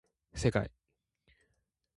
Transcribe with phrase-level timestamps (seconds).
[0.33, 0.71] せかい